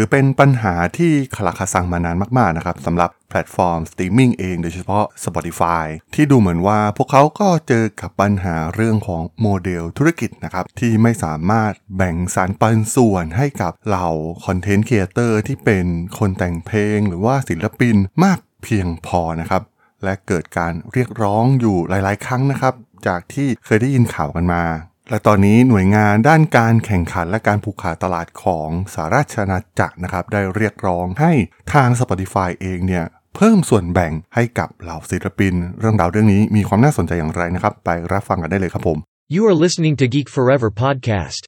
[0.00, 14.08] ถือเป็นปัญหาที่คาราคาซังมานานมากๆนะครับสำหรับแพลตฟอร์มสตรีมมิ่งเองโดยเฉพาะ Spotify ที่ดูเหมือนว่าพวกเขาก็เจอกับปัญหาเรื่องของโมเดลธุรกิจนะครับ ที่ไม่สามารถแบ่งสรรปันส่วนให้กับเหล่า
[14.44, 15.86] คอนเทนต์ครีเอเตอร์ที่เป็น
[16.18, 19.62] คนแต่งเพลงหรือว่าศิลปินมากเพียงพอนะครับ
[20.04, 22.74] และเกิดการเรียกร้องอยู่หลาย ๆ ครั้งนะครับ
[23.06, 24.62] จากที่เคยได้ยินข่าวกันมา
[25.10, 31.32] และตอนนี้หน่วยงานด้านการแข่งขันและการผูกขาดตลาดของสหราชอาณาจักรนะครับ ได้เรียกร้องให้
[31.72, 33.04] ทาง Spotify เองเนี่ย
[33.36, 38.98] เพิ่มส่วนแบ่งให้กับเหล่าศิลปิน เรื่องราวเรื่องนี้มีความน่าสนใจอย่างไรนะครับ ไปรับฟังกันได้เลยครับผม
[39.34, 41.42] You are listening to Geek Forever podcast.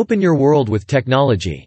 [0.00, 1.58] Open your world with technology.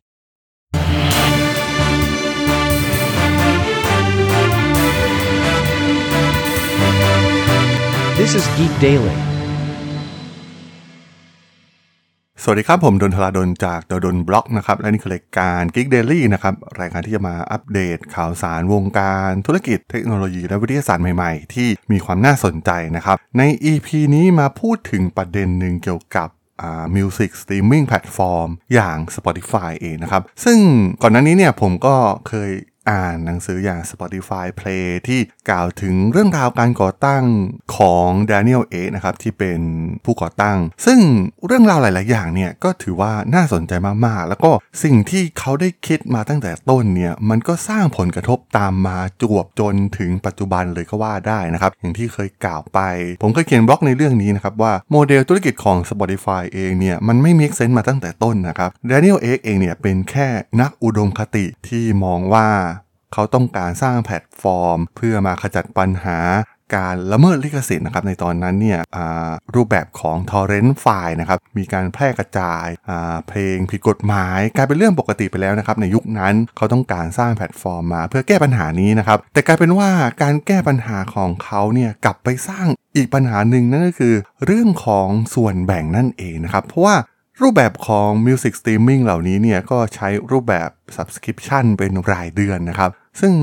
[8.19, 9.30] This is Geek Daily.
[12.43, 26.29] สวัสดีครับ ผม ด.ดล จาก ด.ดล็อกนะครับ และนี่คือรายการ Geek Daily นะครับ รายการที่จะมาอัปเดตข่าวสารวงการธุรกิจเทคโนโลยี และวิทยาศาสตร์ใหม่ๆ ที่มีความน่าสนใจนะครับ ใน EP นี้มาพูดถึงประเด็นหนึ่งเกี่ยวกับ
[26.95, 30.57] music streaming platform อย่าง Spotify เองนะครับ ซึ่ง
[31.01, 31.95] ก่อนหน้านี้เนี่ยผมก็
[32.27, 32.51] เคย
[32.89, 37.23] อ่านหนังสืออย่าง Spotify Play ที่กล่าวถึงเรื่องราวการก่อตั้ง
[37.77, 39.59] ของ Daniel A นะครับที่เป็น
[40.05, 40.99] ผู้ก่อตั้ง ซึ่ง
[41.45, 43.73] เรื่องราวหลาย ๆ อย่างเนี่ยก็ถือว่าน่าสนใจ
[44.05, 44.51] มาก ๆ แล้วก็
[44.83, 52.79] สิ่งที่เขาได้คิดมาตั้งแต่ต้นเนี่ยมันก็สร้างผลกระทบตามมาจวบจนถึงปัจจุบันเลยก็ว่าได้นะครับอย่างที่เคยกล่าวไป
[53.21, 60.27] ผมเคยเขียนบล็อกในเรื่องนี้นะครับว่าโมเดลธุรกิจของ Spotify เองเนี่ยมันไม่มีเซนต์มาตั้งแต่ต้นนะครับ Daniel A เองเนี่ยเป็นแค่
[60.61, 62.47] นักอุดมคติที่มองว่า
[63.13, 66.19] เขาต้องการสร้างแพลตฟอร์ม เพื่อมาขจัดปัญหา
[66.75, 68.79] การละเมิดลิขสิทธิ์นะครับในตอนนั้นเนี่ย
[69.55, 72.65] รูปแบบของ torrent ไฟล์นะครับมีการแพร่กระจาย
[73.29, 79.89] เพลงผิดกฎหมาย กลายเป็นเรื่องปกติไปแล้วนะครับในยุคนั้นเขาต้องการสร้างแพลตฟอร์มมา เพื่อแก้ปัญหานี้นะครับแต่กลายเป็นว่า
[80.21, 86.95] การแก้ปัญหาของเขาเนี่ยกลับไปสร้างอีกปัญหาหนึ่งนั่นก็คือ เรื่องของส่วนแบ่งนั่นเองนะครับเพราะว่า
[87.41, 93.33] รูปแบบของ Music Streaming เหล่านี้เนี่ยก็ใช้รูปแบบ Subscription เป็นรายเดือนนะครับ ซึ่ง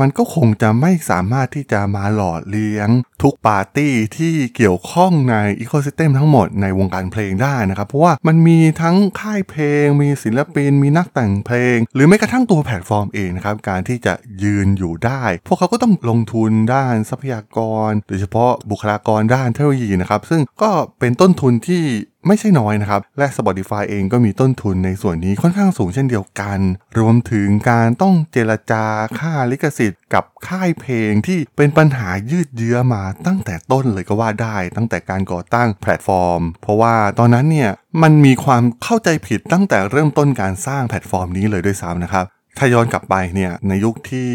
[0.00, 2.88] มันก็คงจะไม่สามารถที่จะมาหล่อเลี้ยง
[3.22, 21.84] ทุกปาร์ตี้ที่เกี่ยวข้องใน ecosystem ทั้งหมดในวงการเพลงได้นะครับ เพราะว่ามันมีทั้งค่ายเพลง มีศิลปิน มีนักแต่งเพลง หรือแม้กระทั่งตัวแพลตฟอร์มเองนะครับ การที่จะยืนอยู่ได้ พวกเขาก็ต้องลงทุนด้านทรัพยากร โดยเฉพาะบุคลากรด้านเทคโนโลยีนะครับ ซึ่งก็เป็นต้นทุนที่
[22.26, 26.58] ไม่ใช่น้อยนะครับ และ Spotify เองก็มีต้นทุนในส่วนนี้ค่อนข้างสูงเช่นเดียวกัน
[26.98, 28.84] รวมถึงการต้องเจรจา
[29.18, 37.70] ค่าลิขสิทธิ์กับค่ายเพลงที่เป็นปัญหายืดเยื้อมาตั้งแต่ต้นเลยก็ว่าได้ ตั้งแต่การก่อตั้งแพลตฟอร์ม เพราะว่าตอนนั้นเนี่ย
[38.02, 42.26] มันมีความเข้าใจผิดตั้งแต่เริ่มต้นการสร้างแพลตฟอร์มนี้เลยด้วยซ้ำนะครับ
[42.58, 44.30] ถ้าย้อนกลับไปเนี่ยในยุคที่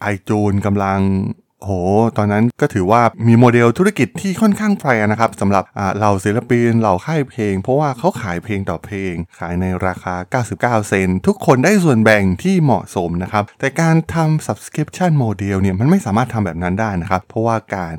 [0.00, 1.00] ไอจูนกำลัง
[1.62, 1.70] โห
[2.18, 5.64] ตอนนั้นก็ถือว่ามีโมเดลธุรกิจที่ค่อนข้างแฟร์นะครับสำหรับ
[5.96, 10.14] เหล่าศิลปินเหล่าค่ายเพลง เพราะว่าเขาขายเพลงต่อเพลง ขายในราคา
[10.44, 17.94] 99 เซนต์ ทุกคนได้ส่วนแบ่งที่เหมาะสมนะครับ แต่การทำ subscription model เนี่ยมันไม่สามารถทำแบบนั้นได้นะครับ เพราะว่าการ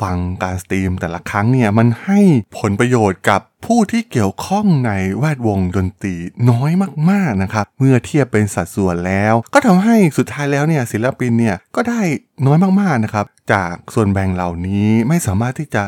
[0.00, 2.20] ฟังการสตรีมแต่ละครั้งเนี่ยมันให้
[2.58, 6.14] ผลประโยชน์กับผู้ที่เกี่ยวข้องในแวดวงดนตรี
[6.50, 6.70] น้อย
[7.10, 12.00] มากๆนะครับ เมื่อเทียบเป็นสัดส่วนแล้ว ก็ทำให้สุดท้ายแล้วเนี่ยศิลปินเนี่ยก็ได้
[12.46, 15.82] น้อยมากๆนะครับ จากส่วนแบ่งเหล่านี้ไม่สามารถที่จะ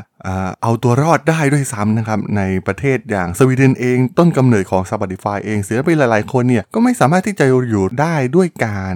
[0.62, 8.94] เอาตัวรอดได้ด้วยซ้ำนะครับในประเทศอย่างสวีเดนเองต้นกำเนิดของ Spotify เองศิลปินหลายๆคนเนี่ยก็ไม่สามารถที่จะอยู่ได้ด้วยการ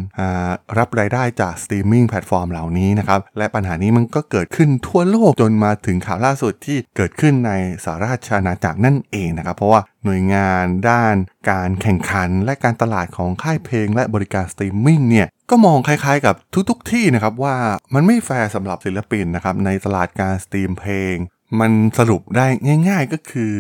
[0.79, 7.53] รับรายได้จาก streaming platform เหล่านี้นะครับและปัญหานี้มันก็เกิดขึ้นทั่วโลกจนมาถึงข่าวล่าสุดที่เกิดขึ้นใน
[7.85, 11.15] สหราชอาณาจักรนั่นเองนะครับเพราะว่า หน่วยงานด้าน
[11.51, 16.35] การแข่งขันและการตลาดของค่ายเพลงและบริการสตรีมมิ่งเนี่ยก็มองคล้ายๆกับ
[16.71, 17.57] ทุกๆที่นะครับว่า
[17.95, 21.15] มันไม่แฟร์สำหรับศิลปินนะครับในตลาดการสตรีมเพลง
[21.61, 22.47] มันสรุปได้
[22.89, 23.57] ง่ายๆก็คือ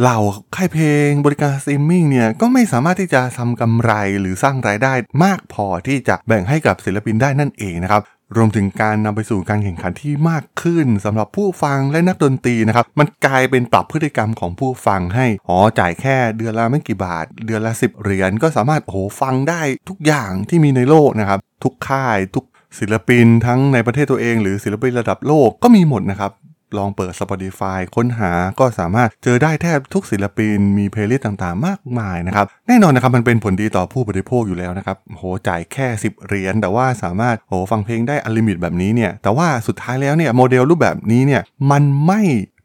[0.00, 0.18] เหล่า
[0.56, 4.92] ค่ายเพลงบริการสตรีมมิ่งเนี่ยก็ไม่สามารถที่จะทำกำไรหรือสร้างรายได้
[5.24, 8.02] มากพอที่จะแบ่งให้กับศิลปินได้นั่นเองนะครับ
[8.36, 22.44] รวมถึงการนำไปสู่การแข่งขันที่มากขึ้นสำหรับผู้ฟังและนักดนตรีนะครับ มันกลายเป็นปรับพฤติกรรมของผู้ฟังให้ อ๋อ จ่ายแค่เดือนละไม่กี่บาท เดือนละ 10 เหรียญก็สามารถ โอ้ฟังได้ทุกอย่างที่มีในโลกนะครับ ทุกค่ายทุก
[22.78, 26.32] ศิลปินทั้งในประเทศตัวเองหรือศิลปินระดับโลกก็มีหมดนะครับ
[26.78, 42.20] ลองเปิด Spotify ค้นหาก็สามารถเจอได้แทบทุกศิลปินมีเพลย์ลิสต์ต่างๆ มากมายนะครับ แน่นอนนะครับมันเป็นผลดีต่อผู้บริโภคอยู่แล้วนะครับโหจ่ายแค่ 10 เหรียญแต่ว่าสามารถโหฟังเพลงได้ unlimit แบบนี้เนี่ยแต่ว่าสุดท้ายแล้วเนี่ยโมเดลรูปแบบนี้เนี่ยมันไม่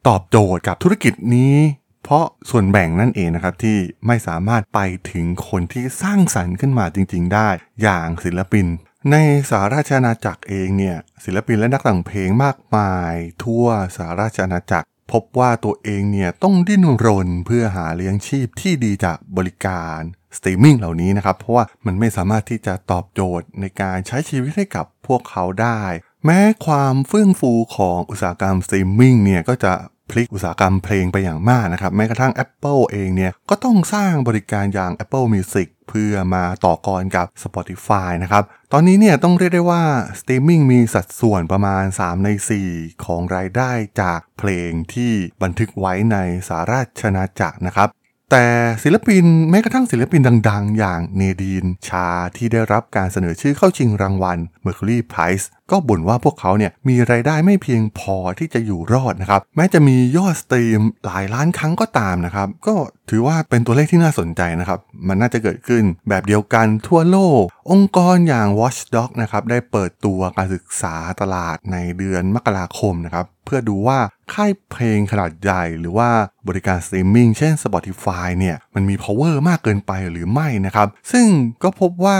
[0.07, 1.55] ตอบโจทย์กับธุรกิจนี้
[2.03, 3.77] เพราะส่วนแบ่งนั่นเองนะครับที่
[4.07, 4.79] ไม่สามารถไป
[5.11, 7.49] ถึงคนที่สร้างสรรค์ขึ้นมาจริง ๆ ได้
[7.81, 8.65] อย่างศิลปิน
[9.11, 9.17] ใน
[9.49, 13.13] สหราชอาณาจักรเองเนี่ยศิลปินและนักแต่งเพลงมากมาย
[13.43, 13.65] ทั่ว
[13.95, 19.99] สหราชอาณาจักร พบว่าตัวเองเนี่ยต้องดิ้นรนเพื่อหาเลี้ยงชีพที่ดีจากบริการ
[20.37, 25.81] สตรีมมิ่งเหล่านี้นะครับ เพราะว่ามันไม่สามารถที่จะตอบโจทย์ในการใช้ชีวิตให้กับพวกเขาได้
[26.25, 29.73] แม้ความเฟื่องฟูของอุตสาหกรรมสตรีมมิ่งเนี่ยก็จะ
[30.09, 38.43] พลิกอุตสาหกรรมเพลงไปอย่างมากนะครับ แม้กระทั่ง Apple เองเนี่ยก็ต้องสร้างบริการอย่าง Apple Music เพื่อมาต่อกรกับ Spotify นะครับ
[38.73, 39.83] ตอนนี้เนี่ยต้องเรียกได้ว่า
[40.19, 42.29] สตรีมมิ่งมีสัดส่วนประมาณ 3 ใน
[42.67, 43.71] 4 ของรายได้
[44.01, 45.11] จากเพลงที่
[45.43, 46.17] บันทึกไว้ใน
[46.47, 47.89] สหราชอาณาจักรนะครับ
[48.31, 48.45] แต่
[48.83, 52.07] ศิลปินแม้กระทั่งศิลปินดัง ๆ อย่าง Nadine Shah
[52.37, 62.75] ที่ได้รับการเสนอชื่อเข้าชิงรางวัล Mercury Prize ก็บ่นว่าพวกเขาเนี่ยมีรายได้ไม่เพียงพอที่จะอยู่รอดนะครับ แม้จะมียอดสตรีมหลายล้านครั้งก็ตามนะครับ ก็
[63.09, 73.99] ถือว่าเป็นตัวเลขที่น่าสนใจนะครับ มันน่าจะเกิดขึ้นแบบเดียวกันทั่วโลก องค์กรอย่าง Watchdog นะครับได้เปิดตัวการศึกษาตลาดในเดือนมกราคมนะครับเพื่อดูว่า
[74.33, 76.09] ค่ายเพลงขนาดใหญ่ หรือว่า
[76.47, 81.27] บริการสตรีมมิ่งเช่น Spotify เนี่ยมันมี power มากเกินไปหรือไม่นะครับ ซึ่ง
[81.63, 82.19] ก็พบว่า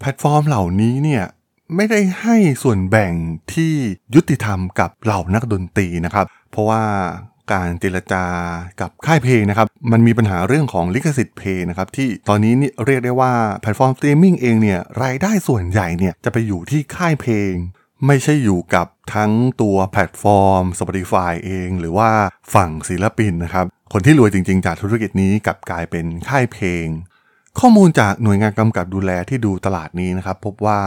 [0.00, 1.24] แพลตฟอร์มเหล่านี้เนี่ย
[1.76, 3.12] ไม่ได้ให้ส่วนแบ่ง
[3.54, 3.74] ที่
[4.14, 6.82] ยุติธรรมกับเหล่านักดนตรีนะครับ เพราะว่า
[7.52, 8.24] การเจรจา
[8.80, 13.32] กับค่ายเพลงนะครับ มันมีปัญหาเรื่องของลิขสิทธิ์เพลงนะครับ ที่ตอนนี้นี่เรียกได้ว่า
[13.62, 17.52] แพลตฟอร์มสตรีมมิ่งเองเนี่ยรายได้ส่วนใหญ่เนี่ยจะไปอยู่ที่ค่ายเพลง
[18.06, 22.10] ไม่ใช่อยู่กับทั้งตัวแพลตฟอร์ม Spotify เอง หรือว่า
[22.54, 26.86] ฝั่งศิลปินนะครับ คนที่รวยจริงๆ จากธุรกิจนี้กลับกลายเป็นค่ายเพลง
[27.60, 30.80] ข้อมูลจากหน่วยงานกำกับดูแลที่ดูตลาดนี้นะครับ พบว่า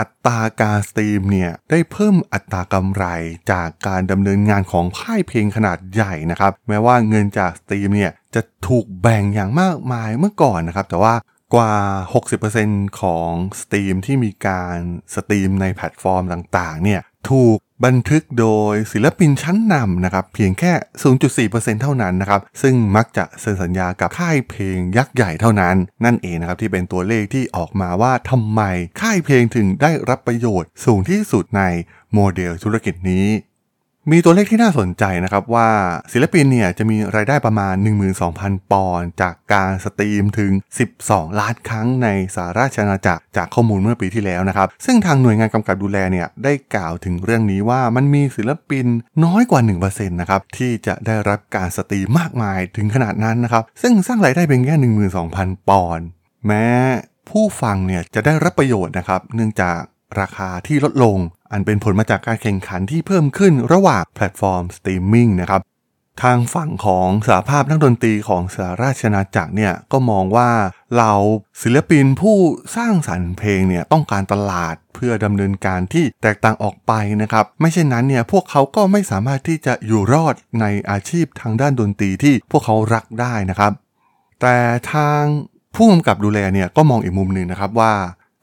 [0.00, 3.04] อัตราการสตรีมเนี่ยได้เพิ่มอัตรากำไร
[3.52, 11.14] จากการดำเนินงานของค่ายเพลงขนาดใหญ่นะครับแม้ว่าเงินจากสตรีมเนี่ยจะถูกแบ่งอย่างมากมายเมื่อก่อนนะครับแต่ว่า
[11.54, 11.74] กว่า
[12.36, 13.30] 60%ของ
[13.60, 14.76] สตรีมที่มีการ
[15.14, 17.00] สตรีมในแพลตฟอร์มต่างๆเนี่ย
[17.30, 20.72] ถูก บันทึกโดยศิลปินชั้นนำนะครับเพียงแค่
[21.48, 28.60] 0.4%เท่านั้นนะครับซึ่งมักจะเซ็นสัญญากับค่ายเพลงยักษ์ใหญ่เท่านั้น นั่นเองนะครับที่เป็นตัวเลขที่ออกมาว่าทำไม
[29.00, 31.62] ค่ายเพลงถึงได้รับประโยชน์สูงที่สุดใน
[32.14, 33.26] โมเดลธุรกิจนี้
[34.10, 35.68] มีตัวเลขที่น่าสนใจนะครับว่า
[36.12, 37.74] ศิลปินเนี่ยจะมีรายได้ประมาณ
[38.22, 40.52] 12,000 ปอนด์จากการสตรีมถึง
[40.94, 48.86] 12 ล้านครั้งในสหราชอาณาจักรจากข้อมูลเมื่อปีที่แล้วนะครับ ซึ่งทางหน่วยงานกำกับดูแลเนี่ยได้กล่าวถึงเรื่องนี้ว่ามันมีศิลปิน
[49.24, 54.74] น้อยกว่า 1%นะครับที่จะได้รับการสตรีมมากมายถึงขนาดนั้นนะครับ ซึ่งสร้างรายได้เพียงแค่
[55.22, 56.06] 12,000 ปอนด์
[56.46, 56.66] แม้
[57.28, 59.80] ผู้ฟังเนี่ยจะได้รับประโยชน์นะครับเนื่องจาก
[60.20, 61.18] ราคาที่ลดลง
[61.52, 65.62] อันเป็นผลมาจากการแข่งขันที่เพิ่มขึ้นระหว่างแพลตฟอร์มสตรีมมิ่งนะครับ
[66.22, 70.50] ทางฝั่งของสหภาพนักดนตรีของสหราชอาณาจักรเนี่ยก็มองว่า
[70.96, 71.12] เรา
[71.62, 72.36] ศิลปินผู้
[72.76, 76.92] สร้างสรรค์เพลงเนี่ยต้องการตลาดเพื่อดำเนินการที่แตกต่างออกไป
[77.22, 83.72] นะครับ ไม่เช่นนั้นเนี่ยพวกเขาก็ไม่สามารถที่จะอยู่รอดในอาชีพทางด้านดนตรีที่พวกเขารักได้นะครับ
[84.40, 84.56] แต่
[84.92, 85.22] ทาง
[85.74, 87.92] ผู้กำกับดูแลเนี่ยก็มองอีกมุมหนึ่งนะครับว่า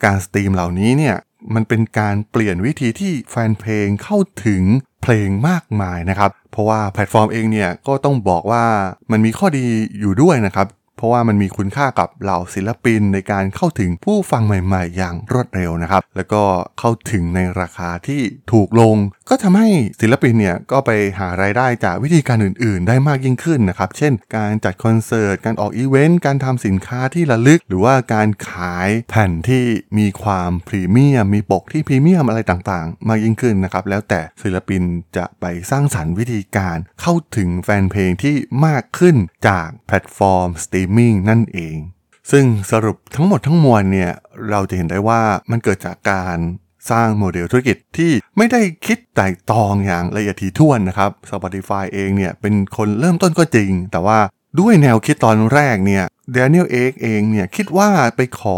[0.04, 1.16] การสตรีมเหล่านี้เนี่ย
[1.56, 4.64] มันเป็นการเปลี่ยนวิธีที่แฟนเพลงเข้าถึง
[5.02, 8.64] เพลงมากมายนะครับ เพราะว่าแพลตฟอร์มเองเนี่ยก็ต้องบอกว่า
[9.12, 9.66] มันมีข้อดี
[10.00, 10.68] อยู่ด้วยนะครับ
[10.98, 16.44] เพราะว่ามันมีคุณค่ากับเหล่าศิลปินในการเข้าถึงผู้ฟังใหม่ๆ อย่างรวดเร็วนะครับ แล้วก็
[16.80, 18.96] เข้าถึงในราคาที่ถูกลง
[19.30, 19.70] ก็ทำให้
[20.02, 29.64] ศิลปินเนี่ยก็ไปหารายได้จากวิธีการอื่นๆ ได้มากยิ่งขึ้นนะครับ เช่น การจัดคอนเสิร์ต การออกอีเวนต์ การทำสินค้าที่ระลึก หรือว่าการขายแผ่นที่
[29.98, 34.82] มีความพรีเมียม มีปกที่พรีเมียมอะไรต่างๆ มากยิ่งขึ้นนะครับ แล้วแต่ศิลปิน
[35.18, 39.16] จะไปสร้างสรรค์วิธีการเข้าถึงแฟนเพลงที่มากขึ้น
[39.48, 41.78] จากแพลตฟอร์มสตรีมมิ่งนั่นเอง
[42.32, 44.12] ซึ่งสรุปทั้งหมดทั้งมวลเนี่ย
[44.50, 46.38] เราจะเห็นได้ว่ามันเกิดจากการ
[46.92, 54.20] สร้างโมเดลธุรกิจที่ไม่ได้คิดไต่ตองอย่างละเอียดถี่ถ้วนนะครับ Spotify เองเนี่ยเป็นคนเริ่มต้นก็จริง แต่ว่า
[54.60, 56.04] ด้วยแนวคิดตอนแรกเนี่ย
[56.36, 58.58] Daniel Ek เองเนี่ยคิดว่าไปขอ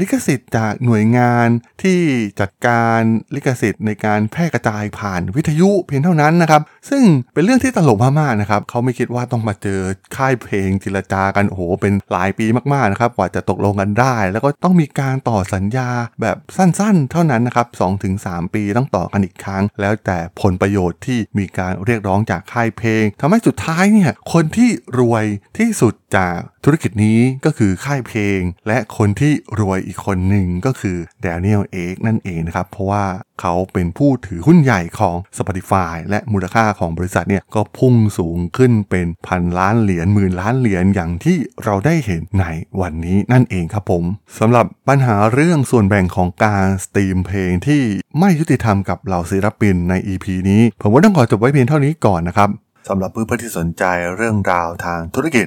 [0.00, 1.48] ลิขสิทธิ์จากหน่วยงาน
[1.82, 2.00] ที่
[2.40, 3.00] จัดการ
[3.34, 7.02] ลิขสิทธิ์ในการแพร่กระจายผ่านวิทยุเพียงเท่านั้นนะครับซึ่ง
[7.34, 9.80] เป็นเรื่องที่ตลกมากๆนะครับเขาไม่คิดว่าต้องมาเจอ
[10.16, 15.90] ค่ายเพลงจิรจากันโอ้โหเป็นหลายปีมากๆนะครับกว่าจะตกลงกันได้ แล้วก็ต้องมีการต่อสัญญา
[16.22, 17.66] แบบสั้นๆ เท่านั้นนะครับ
[18.12, 25.24] 2-3 ปีต้องต่อกันอีกครั้ง แล้วแต่ผลประโยชน์ที่มีการเรียกร้องจากค่ายเพลงทำให้สุดท้ายเนี่ยคนที่รวย
[25.58, 33.04] ที่สุด จากธุรกิจนี้ก็คือค่ายเพลง และคนที่รวยอีกคนหนึ่งก็คือแดเนียลเอกนั่นเองนะครับ เพราะว่า
[33.40, 42.44] เขาเป็นผู้ถือหุ้นใหญ่ของ Spotify และมูลค่าของบริษัทเนี่ยก็พุ่งสูงขึ้นเป็นพันล้านเหรียญหมื่นล้านเหรียญอย่างที่เราได้เห็นใน
[42.80, 44.04] วันนี้นั่นเองครับผม
[44.38, 47.82] สำหรับปัญหาเรื่องส่วนแบ่งของการสตรีมเพลงที่
[48.18, 52.50] ไม่ยุติธรรมกับเหล่าศิลปินใน EP นี้ ผมว่าต้องขอจบไว้เพียงเท่านี้ก่อนนะครับ
[52.88, 53.84] สำหรับเพื่อนๆที่สนใจ
[54.16, 55.46] เรื่องราวทางธุรกิจ